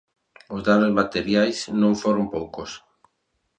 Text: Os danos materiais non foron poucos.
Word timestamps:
Os 0.55 0.61
danos 0.67 0.95
materiais 1.01 1.57
non 1.81 1.93
foron 2.01 2.25
poucos. 2.35 2.69